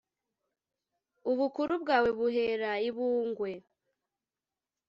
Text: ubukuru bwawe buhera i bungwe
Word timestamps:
ubukuru 1.31 1.73
bwawe 1.83 2.09
buhera 2.19 2.71
i 2.87 2.89
bungwe 2.95 3.51